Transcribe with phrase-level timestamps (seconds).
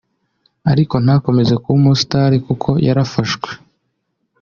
[0.71, 3.49] ariko ntakomeze kuba umusitari kuko yarafashwe